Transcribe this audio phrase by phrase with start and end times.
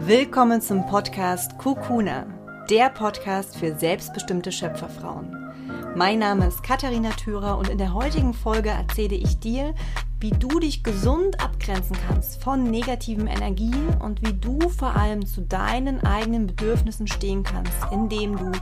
[0.00, 2.24] Willkommen zum Podcast Kukuna,
[2.70, 5.36] der Podcast für selbstbestimmte Schöpferfrauen.
[5.96, 9.74] Mein Name ist Katharina Thürer und in der heutigen Folge erzähle ich dir,
[10.20, 15.40] wie du dich gesund abgrenzen kannst von negativen Energien und wie du vor allem zu
[15.40, 18.52] deinen eigenen Bedürfnissen stehen kannst, indem du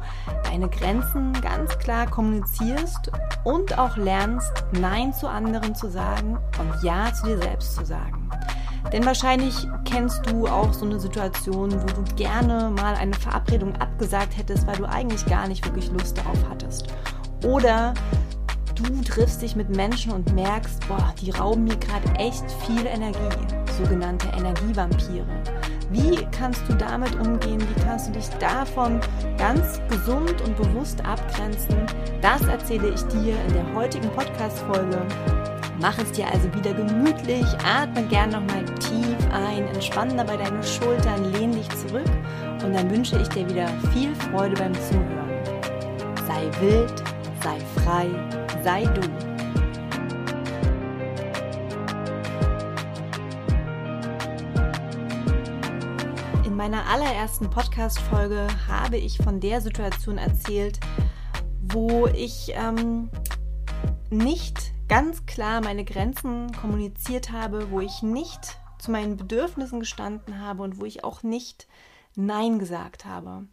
[0.45, 3.13] deine Grenzen ganz klar kommunizierst
[3.45, 8.26] und auch lernst, Nein zu anderen zu sagen und Ja zu dir selbst zu sagen.
[8.93, 14.37] Denn wahrscheinlich kennst du auch so eine Situation, wo du gerne mal eine Verabredung abgesagt
[14.37, 16.87] hättest, weil du eigentlich gar nicht wirklich Lust darauf hattest.
[17.45, 17.95] Oder
[18.75, 23.19] du triffst dich mit Menschen und merkst, boah, die rauben mir gerade echt viel Energie,
[23.79, 25.27] sogenannte Energievampire.
[25.91, 27.61] Wie kannst du damit umgehen?
[27.61, 29.01] Wie kannst du dich davon
[29.39, 31.87] ganz gesund und bewusst abgrenzen?
[32.21, 35.07] Das erzähle ich dir in der heutigen Podcast-Folge.
[35.79, 41.33] Mach es dir also wieder gemütlich, atme gern nochmal tief ein, entspann dabei deine Schultern,
[41.33, 42.09] lehn dich zurück
[42.65, 45.31] und dann wünsche ich dir wieder viel Freude beim Zuhören.
[46.27, 47.03] Sei wild,
[47.43, 48.09] sei frei,
[48.65, 49.03] sei du.
[56.47, 60.81] In meiner allerersten Podcast-Folge habe ich von der Situation erzählt,
[61.61, 63.11] wo ich ähm,
[64.09, 70.63] nicht ganz klar meine Grenzen kommuniziert habe, wo ich nicht zu meinen Bedürfnissen gestanden habe
[70.63, 71.67] und wo ich auch nicht
[72.15, 73.47] Nein gesagt habe.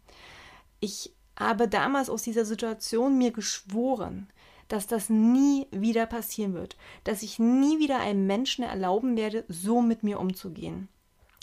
[0.80, 4.28] Ich habe damals aus dieser Situation mir geschworen,
[4.68, 9.82] dass das nie wieder passieren wird, dass ich nie wieder einem Menschen erlauben werde, so
[9.82, 10.88] mit mir umzugehen.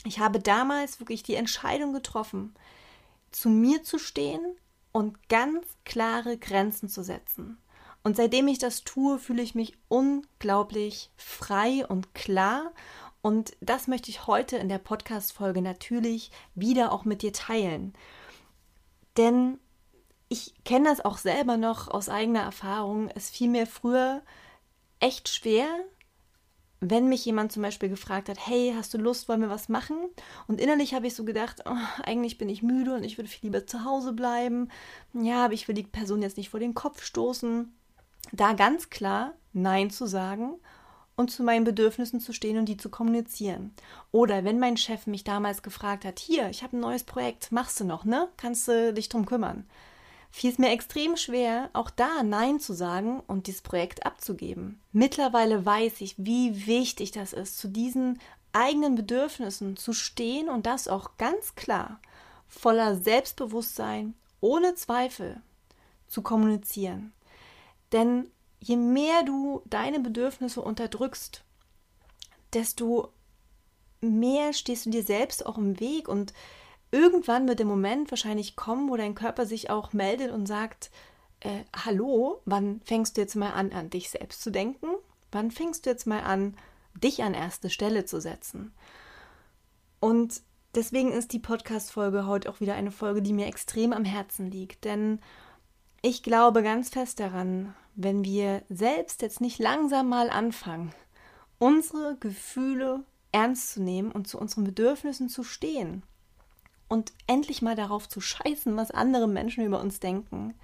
[0.04, 2.54] Ich habe damals wirklich die Entscheidung getroffen,
[3.30, 4.40] zu mir zu stehen
[4.90, 7.58] und ganz klare Grenzen zu setzen.
[8.02, 12.72] Und seitdem ich das tue, fühle ich mich unglaublich frei und klar.
[13.20, 17.92] Und das möchte ich heute in der Podcast-Folge natürlich wieder auch mit dir teilen.
[19.16, 19.58] Denn
[20.28, 23.08] ich kenne das auch selber noch aus eigener Erfahrung.
[23.14, 24.22] Es fiel mir früher
[24.98, 25.68] echt schwer,
[26.80, 29.96] wenn mich jemand zum Beispiel gefragt hat, hey, hast du Lust, wollen wir was machen?
[30.48, 33.48] Und innerlich habe ich so gedacht, oh, eigentlich bin ich müde und ich würde viel
[33.48, 34.68] lieber zu Hause bleiben.
[35.12, 37.72] Ja, aber ich will die Person jetzt nicht vor den Kopf stoßen
[38.30, 40.54] da ganz klar Nein zu sagen
[41.16, 43.74] und zu meinen Bedürfnissen zu stehen und die zu kommunizieren.
[44.12, 47.80] Oder wenn mein Chef mich damals gefragt hat, hier, ich habe ein neues Projekt, machst
[47.80, 48.28] du noch, ne?
[48.36, 49.66] Kannst du dich drum kümmern?
[50.30, 54.80] Fiel es mir extrem schwer, auch da Nein zu sagen und dieses Projekt abzugeben.
[54.92, 58.18] Mittlerweile weiß ich, wie wichtig das ist, zu diesen
[58.54, 62.00] eigenen Bedürfnissen zu stehen und das auch ganz klar,
[62.48, 65.40] voller Selbstbewusstsein, ohne Zweifel
[66.08, 67.12] zu kommunizieren.
[67.92, 68.30] Denn
[68.60, 71.44] je mehr du deine Bedürfnisse unterdrückst,
[72.52, 73.12] desto
[74.00, 76.32] mehr stehst du dir selbst auch im Weg und
[76.90, 80.90] irgendwann wird der Moment wahrscheinlich kommen, wo dein Körper sich auch meldet und sagt,
[81.40, 84.86] äh, hallo, wann fängst du jetzt mal an, an dich selbst zu denken?
[85.30, 86.56] Wann fängst du jetzt mal an,
[86.94, 88.72] dich an erste Stelle zu setzen?
[89.98, 90.42] Und
[90.74, 94.84] deswegen ist die Podcast-Folge heute auch wieder eine Folge, die mir extrem am Herzen liegt,
[94.84, 95.20] denn
[96.02, 100.92] ich glaube ganz fest daran, wenn wir selbst jetzt nicht langsam mal anfangen,
[101.58, 106.02] unsere Gefühle ernst zu nehmen und zu unseren Bedürfnissen zu stehen
[106.88, 110.54] und endlich mal darauf zu scheißen, was andere Menschen über uns denken,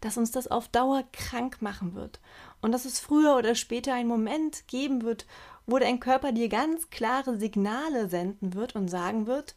[0.00, 2.20] dass uns das auf Dauer krank machen wird
[2.60, 5.26] und dass es früher oder später einen Moment geben wird,
[5.66, 9.54] wo dein Körper dir ganz klare Signale senden wird und sagen wird,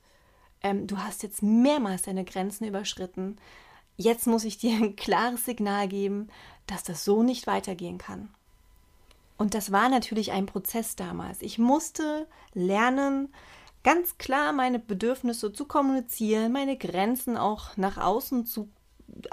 [0.62, 3.38] ähm, du hast jetzt mehrmals deine Grenzen überschritten,
[3.98, 6.30] jetzt muss ich dir ein klares Signal geben,
[6.68, 8.30] dass das so nicht weitergehen kann.
[9.38, 11.42] Und das war natürlich ein Prozess damals.
[11.42, 13.34] Ich musste lernen,
[13.84, 18.70] ganz klar meine Bedürfnisse zu kommunizieren, meine Grenzen auch nach außen zu,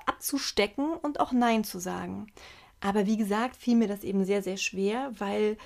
[0.06, 2.32] abzustecken und auch Nein zu sagen.
[2.80, 5.58] Aber wie gesagt, fiel mir das eben sehr, sehr schwer, weil,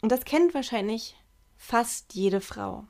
[0.00, 1.16] und das kennt wahrscheinlich
[1.56, 2.84] fast jede Frau,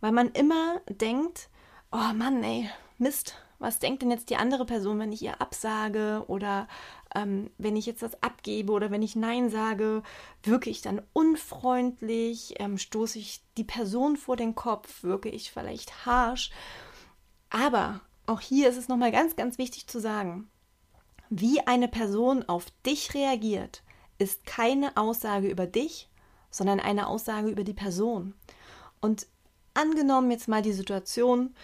[0.00, 1.50] weil man immer denkt,
[1.92, 2.68] oh Mann, ey,
[2.98, 6.66] Mist, was denkt denn jetzt die andere Person, wenn ich ihr absage oder
[7.14, 10.02] ähm, wenn ich jetzt das abgebe oder wenn ich Nein sage,
[10.42, 16.04] wirke ich dann unfreundlich, ähm, stoße ich die Person vor den Kopf, wirke ich vielleicht
[16.04, 16.50] harsh.
[17.50, 20.50] Aber auch hier ist es nochmal ganz, ganz wichtig zu sagen,
[21.30, 23.84] wie eine Person auf dich reagiert,
[24.18, 26.10] ist keine Aussage über dich,
[26.50, 28.34] sondern eine Aussage über die Person.
[29.00, 29.28] Und
[29.74, 31.54] angenommen jetzt mal die Situation,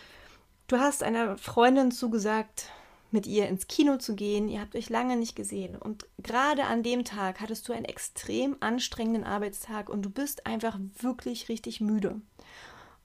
[0.69, 2.71] Du hast einer Freundin zugesagt,
[3.11, 4.51] mit ihr ins Kino zu gehen.
[4.51, 5.77] Ihr habt euch lange nicht gesehen.
[5.77, 10.79] Und gerade an dem Tag hattest du einen extrem anstrengenden Arbeitstag und du bist einfach
[11.01, 12.21] wirklich richtig müde.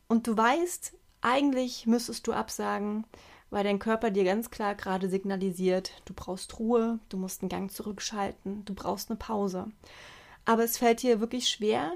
[0.09, 3.05] Und du weißt, eigentlich müsstest du absagen,
[3.49, 7.71] weil dein Körper dir ganz klar gerade signalisiert, du brauchst Ruhe, du musst einen Gang
[7.71, 9.67] zurückschalten, du brauchst eine Pause.
[10.43, 11.93] Aber es fällt dir wirklich schwer,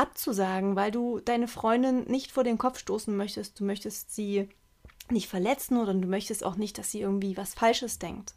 [0.00, 3.60] abzusagen, weil du deine Freundin nicht vor den Kopf stoßen möchtest.
[3.60, 4.48] Du möchtest sie
[5.10, 8.34] nicht verletzen oder du möchtest auch nicht, dass sie irgendwie was Falsches denkt.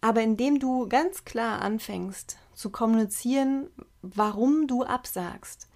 [0.00, 3.68] Aber indem du ganz klar anfängst zu kommunizieren,
[4.02, 5.68] warum du absagst,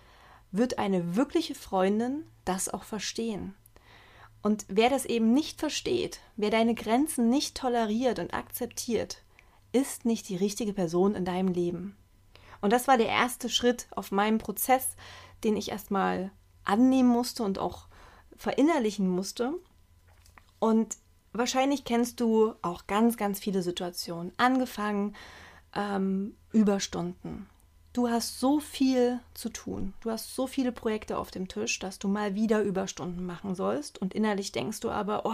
[0.50, 3.54] wird eine wirkliche Freundin das auch verstehen.
[4.42, 9.22] Und wer das eben nicht versteht, wer deine Grenzen nicht toleriert und akzeptiert,
[9.72, 11.96] ist nicht die richtige Person in deinem Leben.
[12.60, 14.96] Und das war der erste Schritt auf meinem Prozess,
[15.44, 16.30] den ich erstmal
[16.64, 17.86] annehmen musste und auch
[18.36, 19.54] verinnerlichen musste.
[20.58, 20.96] Und
[21.32, 24.32] wahrscheinlich kennst du auch ganz, ganz viele Situationen.
[24.36, 25.14] Angefangen
[25.74, 27.46] ähm, Überstunden.
[27.92, 29.94] Du hast so viel zu tun.
[30.02, 33.98] Du hast so viele Projekte auf dem Tisch, dass du mal wieder Überstunden machen sollst.
[33.98, 35.32] Und innerlich denkst du aber, oh,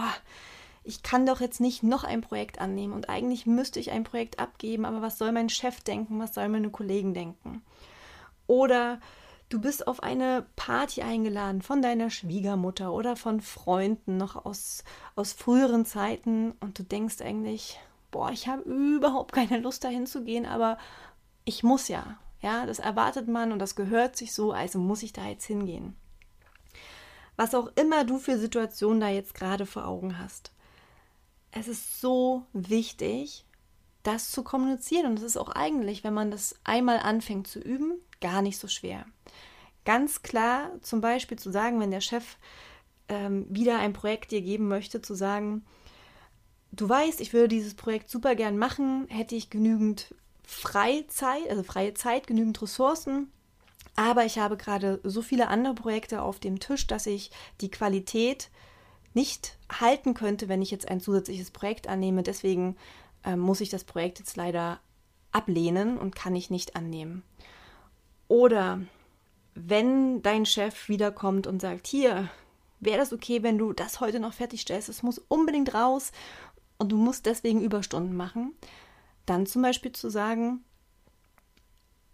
[0.83, 4.39] ich kann doch jetzt nicht noch ein Projekt annehmen und eigentlich müsste ich ein Projekt
[4.39, 7.63] abgeben, aber was soll mein Chef denken, was sollen meine Kollegen denken?
[8.47, 8.99] Oder
[9.47, 14.83] du bist auf eine Party eingeladen von deiner Schwiegermutter oder von Freunden noch aus,
[15.15, 17.79] aus früheren Zeiten und du denkst eigentlich,
[18.11, 20.77] boah, ich habe überhaupt keine Lust dahin zu gehen, aber
[21.45, 22.17] ich muss ja.
[22.41, 25.95] Ja, das erwartet man und das gehört sich so, also muss ich da jetzt hingehen.
[27.37, 30.51] Was auch immer du für Situationen da jetzt gerade vor Augen hast
[31.53, 33.45] es ist so wichtig,
[34.03, 35.05] das zu kommunizieren.
[35.05, 38.67] Und es ist auch eigentlich, wenn man das einmal anfängt zu üben, gar nicht so
[38.67, 39.05] schwer.
[39.85, 42.37] Ganz klar zum Beispiel zu sagen, wenn der Chef
[43.09, 45.65] ähm, wieder ein Projekt dir geben möchte, zu sagen,
[46.71, 50.15] du weißt, ich würde dieses Projekt super gern machen, hätte ich genügend
[50.45, 53.31] Freizeit, also freie Zeit, genügend Ressourcen,
[53.95, 58.49] aber ich habe gerade so viele andere Projekte auf dem Tisch, dass ich die Qualität
[59.15, 62.23] nicht halten könnte, wenn ich jetzt ein zusätzliches Projekt annehme.
[62.23, 62.75] Deswegen
[63.23, 64.79] äh, muss ich das Projekt jetzt leider
[65.31, 67.23] ablehnen und kann ich nicht annehmen.
[68.27, 68.81] Oder
[69.55, 72.29] wenn dein Chef wiederkommt und sagt, hier,
[72.79, 76.11] wäre das okay, wenn du das heute noch fertigstellst, es muss unbedingt raus
[76.77, 78.53] und du musst deswegen Überstunden machen,
[79.25, 80.63] dann zum Beispiel zu sagen,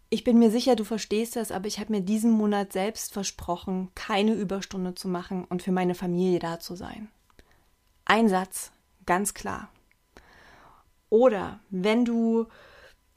[0.10, 3.92] ich bin mir sicher, du verstehst das, aber ich habe mir diesen Monat selbst versprochen,
[3.96, 7.10] keine Überstunde zu machen und für meine Familie da zu sein.
[8.06, 8.72] Ein Satz,
[9.06, 9.70] ganz klar.
[11.10, 12.48] Oder wenn du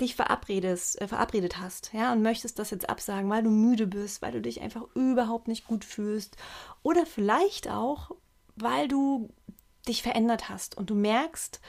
[0.01, 4.21] dich verabredest, äh, verabredet hast, ja, und möchtest das jetzt absagen, weil du müde bist,
[4.21, 6.37] weil du dich einfach überhaupt nicht gut fühlst
[6.83, 8.11] oder vielleicht auch,
[8.57, 9.31] weil du
[9.89, 11.61] dich verändert hast und du merkst,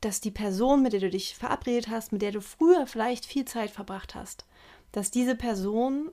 [0.00, 3.44] dass die Person, mit der du dich verabredet hast, mit der du früher vielleicht viel
[3.44, 4.44] Zeit verbracht hast,
[4.92, 6.10] dass diese Person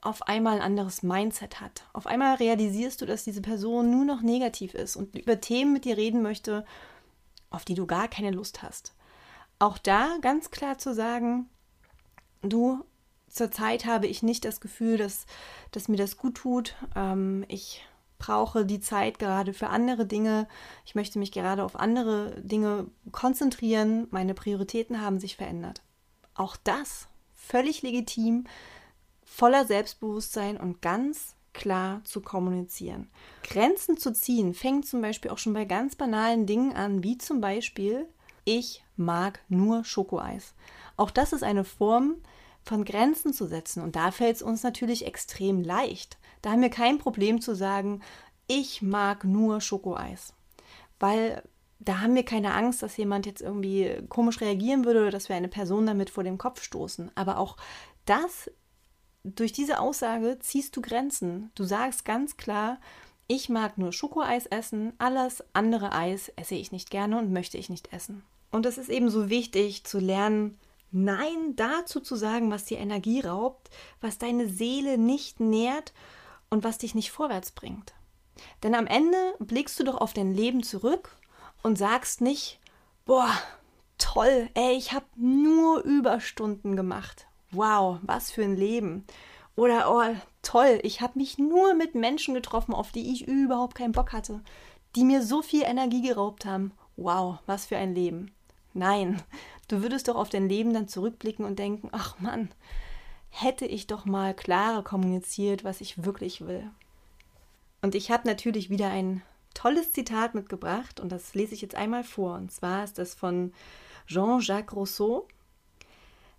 [0.00, 1.84] auf einmal ein anderes Mindset hat.
[1.92, 5.84] Auf einmal realisierst du, dass diese Person nur noch negativ ist und über Themen mit
[5.84, 6.64] dir reden möchte,
[7.50, 8.94] auf die du gar keine Lust hast.
[9.58, 11.48] Auch da ganz klar zu sagen,
[12.42, 12.84] du,
[13.28, 15.26] zurzeit habe ich nicht das Gefühl, dass,
[15.72, 16.76] dass mir das gut tut.
[16.94, 17.84] Ähm, ich
[18.18, 20.46] brauche die Zeit gerade für andere Dinge.
[20.84, 24.06] Ich möchte mich gerade auf andere Dinge konzentrieren.
[24.10, 25.82] Meine Prioritäten haben sich verändert.
[26.34, 27.07] Auch das
[27.48, 28.44] völlig legitim,
[29.24, 33.08] voller Selbstbewusstsein und ganz klar zu kommunizieren.
[33.42, 37.40] Grenzen zu ziehen fängt zum Beispiel auch schon bei ganz banalen Dingen an, wie zum
[37.40, 38.06] Beispiel,
[38.44, 40.54] ich mag nur Schokoeis.
[40.96, 42.16] Auch das ist eine Form
[42.62, 46.18] von Grenzen zu setzen und da fällt es uns natürlich extrem leicht.
[46.42, 48.02] Da haben wir kein Problem zu sagen,
[48.46, 50.34] ich mag nur Schokoeis.
[51.00, 51.42] Weil
[51.80, 55.36] da haben wir keine Angst, dass jemand jetzt irgendwie komisch reagieren würde oder dass wir
[55.36, 57.10] eine Person damit vor den Kopf stoßen.
[57.14, 57.56] Aber auch
[58.04, 58.50] das,
[59.22, 61.50] durch diese Aussage ziehst du Grenzen.
[61.54, 62.80] Du sagst ganz klar,
[63.28, 67.68] ich mag nur Schokoeis essen, alles andere Eis esse ich nicht gerne und möchte ich
[67.68, 68.24] nicht essen.
[68.50, 70.58] Und es ist eben so wichtig zu lernen,
[70.90, 73.68] Nein dazu zu sagen, was dir Energie raubt,
[74.00, 75.92] was deine Seele nicht nährt
[76.48, 77.92] und was dich nicht vorwärts bringt.
[78.62, 81.14] Denn am Ende blickst du doch auf dein Leben zurück
[81.62, 82.60] und sagst nicht,
[83.04, 83.30] boah,
[83.98, 87.26] toll, ey, ich habe nur Überstunden gemacht.
[87.50, 89.04] Wow, was für ein Leben.
[89.56, 93.92] Oder, oh, toll, ich habe mich nur mit Menschen getroffen, auf die ich überhaupt keinen
[93.92, 94.40] Bock hatte,
[94.94, 96.72] die mir so viel Energie geraubt haben.
[96.96, 98.32] Wow, was für ein Leben.
[98.74, 99.20] Nein,
[99.66, 102.50] du würdest doch auf dein Leben dann zurückblicken und denken, ach Mann,
[103.30, 106.70] hätte ich doch mal klarer kommuniziert, was ich wirklich will.
[107.82, 109.22] Und ich habe natürlich wieder ein
[109.54, 112.34] tolles Zitat mitgebracht und das lese ich jetzt einmal vor.
[112.34, 113.52] Und zwar ist das von
[114.06, 115.26] Jean-Jacques Rousseau.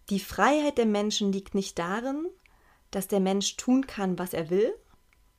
[0.10, 2.28] Die Freiheit der Menschen liegt nicht darin,
[2.92, 4.74] dass der Mensch tun kann, was er will,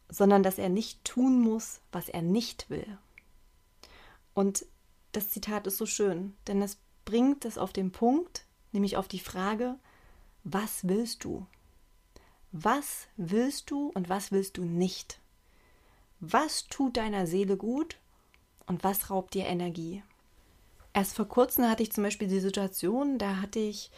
[0.08, 2.98] sondern dass er nicht tun muss, was er nicht will.
[4.34, 4.64] Und
[5.12, 9.18] das Zitat ist so schön, denn es bringt es auf den Punkt, nämlich auf die
[9.18, 9.76] Frage,
[10.44, 11.46] was willst du?
[12.52, 15.20] Was willst du und was willst du nicht?
[16.20, 17.96] Was tut deiner Seele gut
[18.66, 20.02] und was raubt dir Energie?
[20.92, 23.90] Erst vor kurzem hatte ich zum Beispiel die Situation, da hatte ich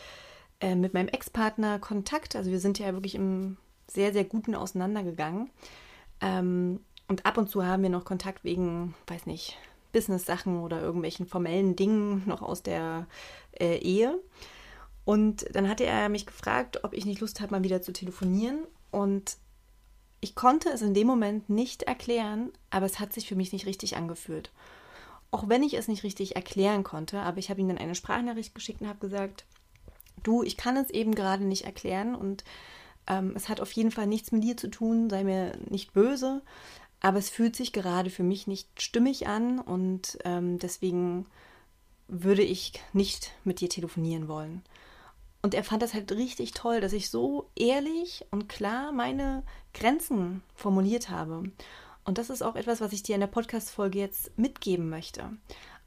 [0.61, 3.57] äh, mit meinem Ex-Partner Kontakt, also wir sind ja wirklich im
[3.89, 5.51] sehr, sehr guten auseinandergegangen.
[6.21, 9.59] Ähm, und ab und zu haben wir noch Kontakt wegen, weiß nicht,
[9.93, 13.07] Business-Sachen oder irgendwelchen formellen Dingen noch aus der
[13.59, 14.19] äh, Ehe.
[15.05, 18.61] Und dann hatte er mich gefragt, ob ich nicht Lust habe, mal wieder zu telefonieren.
[18.91, 19.37] Und
[20.23, 23.67] ich konnte es in dem Moment nicht erklären, aber es hat sich für mich nicht
[23.67, 24.53] richtig angefühlt.
[25.33, 28.55] Auch wenn ich es nicht richtig erklären konnte, aber ich habe ihm dann eine Sprachnachricht
[28.55, 29.45] geschickt und habe gesagt,
[30.23, 32.45] du, ich kann es eben gerade nicht erklären und
[33.09, 36.41] ähm, es hat auf jeden Fall nichts mit dir zu tun, sei mir nicht böse,
[37.01, 41.27] aber es fühlt sich gerade für mich nicht stimmig an und ähm, deswegen
[42.07, 44.63] würde ich nicht mit dir telefonieren wollen.
[45.43, 49.43] Und er fand das halt richtig toll, dass ich so ehrlich und klar meine
[49.75, 51.43] Grenzen formuliert habe.
[52.05, 55.31] Und das ist auch etwas, was ich dir in der Podcast-Folge jetzt mitgeben möchte.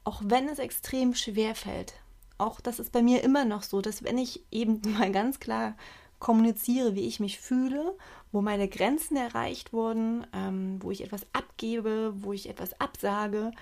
[0.04, 1.94] Auch wenn es extrem schwer fällt,
[2.38, 5.74] auch das ist bei mir immer noch so, dass wenn ich eben mal ganz klar
[6.18, 7.96] kommuniziere, wie ich mich fühle,
[8.32, 13.52] wo meine Grenzen erreicht wurden, ähm, wo ich etwas abgebe, wo ich etwas absage,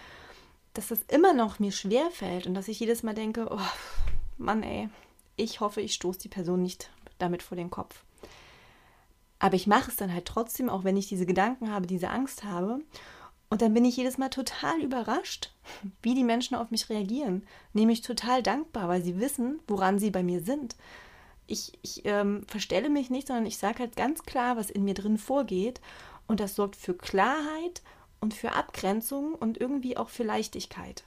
[0.72, 3.60] dass das immer noch mir schwer fällt und dass ich jedes Mal denke, oh
[4.38, 4.88] Mann ey,
[5.36, 8.04] ich hoffe, ich stoße die Person nicht damit vor den Kopf.
[9.38, 12.44] Aber ich mache es dann halt trotzdem, auch wenn ich diese Gedanken habe, diese Angst
[12.44, 12.80] habe.
[13.50, 15.52] Und dann bin ich jedes Mal total überrascht,
[16.02, 17.46] wie die Menschen auf mich reagieren.
[17.72, 20.76] Nämlich total dankbar, weil sie wissen, woran sie bei mir sind.
[21.46, 24.94] Ich, ich ähm, verstelle mich nicht, sondern ich sage halt ganz klar, was in mir
[24.94, 25.80] drin vorgeht.
[26.26, 27.82] Und das sorgt für Klarheit
[28.20, 31.04] und für Abgrenzung und irgendwie auch für Leichtigkeit.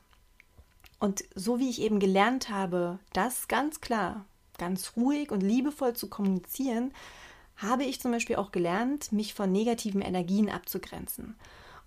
[1.00, 4.26] Und so wie ich eben gelernt habe, das ganz klar,
[4.58, 6.92] ganz ruhig und liebevoll zu kommunizieren,
[7.56, 11.36] habe ich zum Beispiel auch gelernt, mich von negativen Energien abzugrenzen.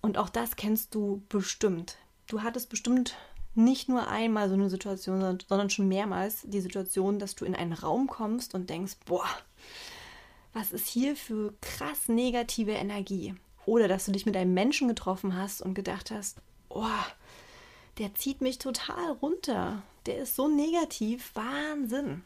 [0.01, 1.97] Und auch das kennst du bestimmt.
[2.27, 3.15] Du hattest bestimmt
[3.53, 7.73] nicht nur einmal so eine Situation, sondern schon mehrmals die Situation, dass du in einen
[7.73, 9.27] Raum kommst und denkst, boah,
[10.53, 13.35] was ist hier für krass negative Energie?
[13.65, 16.37] Oder dass du dich mit einem Menschen getroffen hast und gedacht hast,
[16.69, 17.05] boah,
[17.97, 19.83] der zieht mich total runter.
[20.05, 22.23] Der ist so negativ, Wahnsinn.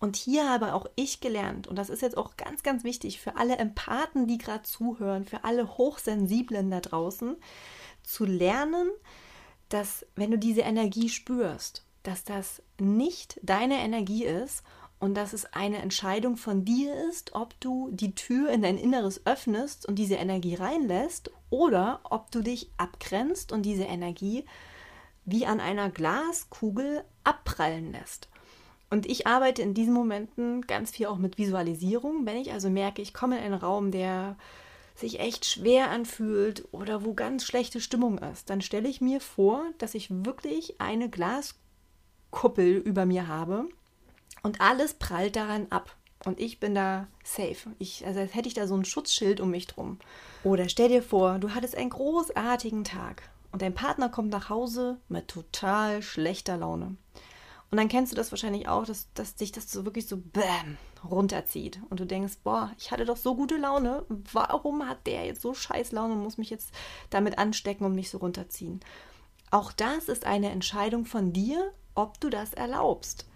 [0.00, 3.36] Und hier habe auch ich gelernt, und das ist jetzt auch ganz, ganz wichtig für
[3.36, 7.36] alle Empathen, die gerade zuhören, für alle Hochsensiblen da draußen,
[8.04, 8.88] zu lernen,
[9.68, 14.62] dass wenn du diese Energie spürst, dass das nicht deine Energie ist
[15.00, 19.26] und dass es eine Entscheidung von dir ist, ob du die Tür in dein Inneres
[19.26, 24.44] öffnest und diese Energie reinlässt oder ob du dich abgrenzt und diese Energie
[25.24, 28.28] wie an einer Glaskugel abprallen lässt.
[28.90, 32.24] Und ich arbeite in diesen Momenten ganz viel auch mit Visualisierung.
[32.24, 34.36] Wenn ich also merke, ich komme in einen Raum, der
[34.94, 39.62] sich echt schwer anfühlt oder wo ganz schlechte Stimmung ist, dann stelle ich mir vor,
[39.78, 43.68] dass ich wirklich eine Glaskuppel über mir habe
[44.42, 45.94] und alles prallt daran ab.
[46.24, 47.70] Und ich bin da safe.
[47.78, 49.98] Ich, also als hätte ich da so ein Schutzschild um mich drum.
[50.42, 53.22] Oder stell dir vor, du hattest einen großartigen Tag
[53.52, 56.96] und dein Partner kommt nach Hause mit total schlechter Laune.
[57.70, 60.78] Und dann kennst du das wahrscheinlich auch, dass, dass dich das so wirklich so bäm
[61.08, 61.80] runterzieht.
[61.90, 64.04] Und du denkst, boah, ich hatte doch so gute Laune.
[64.32, 66.72] Warum hat der jetzt so scheiß Laune und muss mich jetzt
[67.10, 68.80] damit anstecken und mich so runterziehen?
[69.50, 73.26] Auch das ist eine Entscheidung von dir, ob du das erlaubst.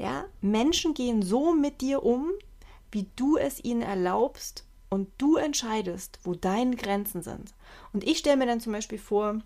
[0.00, 2.30] Ja, Menschen gehen so mit dir um,
[2.90, 7.52] wie du es ihnen erlaubst und du entscheidest, wo deine Grenzen sind.
[7.92, 9.42] Und ich stelle mir dann zum Beispiel vor,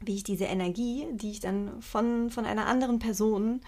[0.00, 3.60] wie ich diese Energie, die ich dann von, von einer anderen Person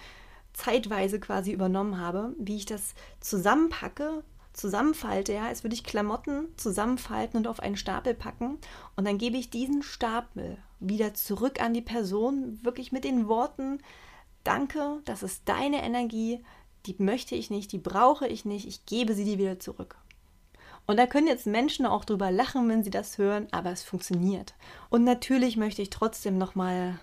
[0.51, 7.37] zeitweise quasi übernommen habe, wie ich das zusammenpacke, zusammenfalte, ja, als würde ich Klamotten zusammenfalten
[7.37, 8.57] und auf einen Stapel packen
[8.97, 13.79] und dann gebe ich diesen Stapel wieder zurück an die Person, wirklich mit den Worten,
[14.47, 16.43] danke, das ist deine Energie,
[16.85, 19.97] die möchte ich nicht, die brauche ich nicht, ich gebe sie dir wieder zurück.
[20.85, 24.55] Und da können jetzt Menschen auch drüber lachen, wenn sie das hören, aber es funktioniert.
[24.89, 26.97] Und natürlich möchte ich trotzdem nochmal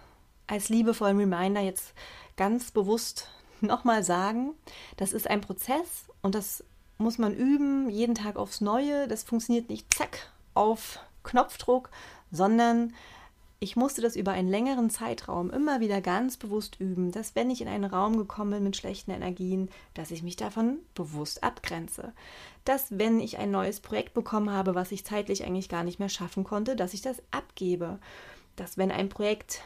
[0.47, 1.93] als liebevollen Reminder jetzt
[2.37, 3.29] ganz bewusst
[3.61, 4.55] nochmal sagen,
[4.97, 6.65] das ist ein Prozess und das
[6.97, 9.07] muss man üben, jeden Tag aufs Neue.
[9.07, 11.91] Das funktioniert nicht zack auf Knopfdruck,
[12.31, 12.95] sondern
[13.65, 17.63] ich musste das über einen längeren Zeitraum immer wieder ganz bewusst üben, dass wenn ich
[17.63, 22.13] in einen Raum gekommen bin mit schlechten Energien, dass ich mich davon bewusst abgrenze.
[22.67, 26.11] Dass wenn ich ein neues Projekt bekommen habe, was ich zeitlich eigentlich gar nicht mehr
[26.11, 28.01] schaffen konnte, dass ich das abgebe.
[28.55, 29.63] Dass wenn ein Projekt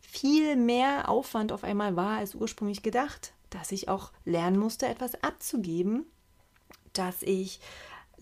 [0.00, 5.22] viel mehr Aufwand auf einmal war als ursprünglich gedacht, dass ich auch lernen musste, etwas
[5.22, 6.06] abzugeben,
[6.94, 7.60] dass ich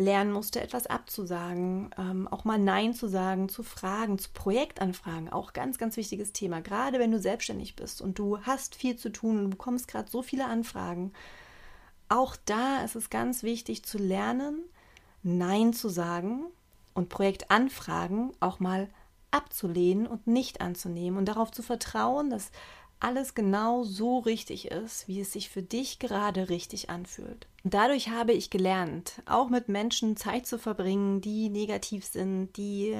[0.01, 5.53] lernen musste, etwas abzusagen, ähm, auch mal Nein zu sagen, zu Fragen, zu Projektanfragen, auch
[5.53, 6.63] ganz, ganz wichtiges Thema.
[6.63, 10.11] Gerade wenn du selbstständig bist und du hast viel zu tun und du bekommst gerade
[10.11, 11.13] so viele Anfragen.
[12.09, 14.63] Auch da ist es ganz wichtig zu lernen,
[15.23, 16.47] Nein zu sagen
[16.95, 18.89] und Projektanfragen auch mal
[19.31, 22.51] abzulehnen und nicht anzunehmen und darauf zu vertrauen, dass
[23.01, 27.47] alles genau so richtig ist, wie es sich für dich gerade richtig anfühlt.
[27.65, 32.95] Dadurch habe ich gelernt, auch mit Menschen Zeit zu verbringen, die negativ sind, die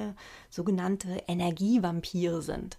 [0.49, 2.77] sogenannte Energievampire sind.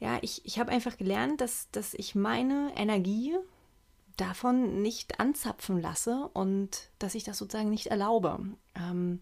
[0.00, 3.36] Ja, ich, ich habe einfach gelernt, dass, dass ich meine Energie
[4.16, 8.40] davon nicht anzapfen lasse und dass ich das sozusagen nicht erlaube.
[8.74, 9.20] Ähm,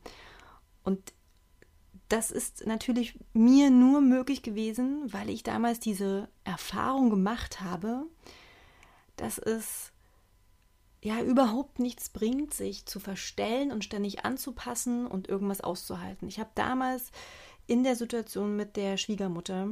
[0.83, 1.13] und
[2.11, 8.05] das ist natürlich mir nur möglich gewesen, weil ich damals diese Erfahrung gemacht habe,
[9.17, 9.93] dass es
[11.03, 16.29] ja überhaupt nichts bringt, sich zu verstellen und ständig anzupassen und irgendwas auszuhalten.
[16.29, 17.13] Ich habe damals
[17.67, 19.71] in der Situation mit der Schwiegermutter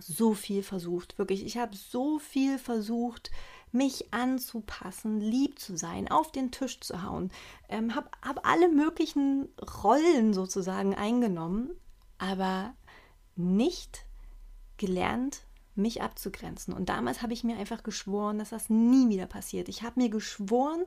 [0.00, 1.44] so viel versucht, wirklich.
[1.44, 3.30] Ich habe so viel versucht,
[3.72, 7.30] mich anzupassen, lieb zu sein, auf den Tisch zu hauen,
[7.68, 9.48] ähm, habe hab alle möglichen
[9.82, 11.70] Rollen sozusagen eingenommen,
[12.18, 12.74] aber
[13.34, 14.04] nicht
[14.76, 15.42] gelernt,
[15.74, 16.74] mich abzugrenzen.
[16.74, 19.68] Und damals habe ich mir einfach geschworen, dass das nie wieder passiert.
[19.68, 20.84] Ich habe mir geschworen,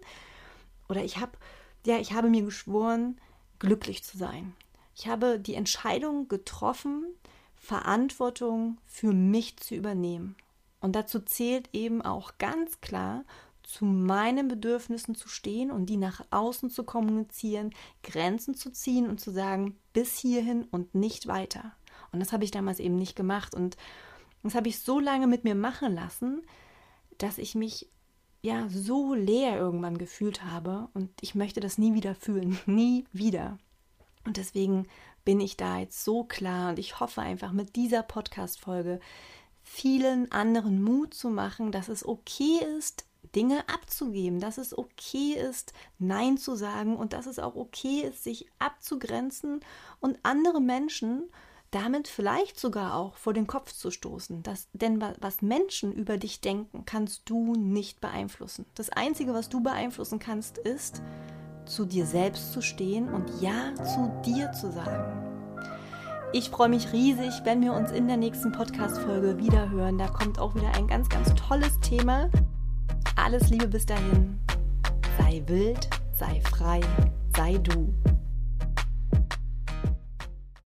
[0.87, 1.31] oder ich habe,
[1.85, 3.19] ja, ich habe mir geschworen,
[3.57, 4.55] glücklich zu sein.
[4.95, 7.05] Ich habe die Entscheidung getroffen,
[7.55, 10.35] Verantwortung für mich zu übernehmen.
[10.85, 13.23] Und dazu zählt eben auch ganz klar,
[13.63, 17.73] zu meinen Bedürfnissen zu stehen und die nach außen zu kommunizieren,
[18.03, 21.71] Grenzen zu ziehen und zu sagen, bis hierhin und nicht weiter.
[22.11, 23.55] Und das habe ich damals eben nicht gemacht.
[23.55, 23.77] Und
[24.43, 26.43] das habe ich so lange mit mir machen lassen,
[27.17, 27.89] dass ich mich
[28.43, 30.89] ja so leer irgendwann gefühlt habe.
[30.93, 32.59] Und ich möchte das nie wieder fühlen.
[32.67, 33.57] Nie wieder.
[34.23, 34.85] Und deswegen
[35.23, 38.99] bin ich da jetzt so klar und ich hoffe einfach mit dieser Podcast-Folge
[39.65, 43.03] vielen anderen Mut zu machen, dass es okay ist,
[43.35, 48.23] Dinge abzugeben, dass es okay ist, Nein zu sagen und dass es auch okay ist,
[48.23, 49.59] sich abzugrenzen
[49.99, 51.23] und andere Menschen
[51.71, 54.43] damit vielleicht sogar auch vor den Kopf zu stoßen.
[54.43, 58.65] Das, denn was Menschen über dich denken, kannst du nicht beeinflussen.
[58.75, 61.01] Das Einzige, was du beeinflussen kannst, ist,
[61.65, 65.24] zu dir selbst zu stehen und Ja zu dir zu sagen.
[66.37, 69.97] Ich freue mich riesig, wenn wir uns in der nächsten Podcast-Folge wieder hören.
[69.97, 72.29] Da kommt auch wieder ein ganz, ganz tolles Thema.
[73.15, 74.37] Alles Liebe bis dahin.
[75.17, 76.81] Sei wild, sei frei,
[77.37, 77.93] sei du.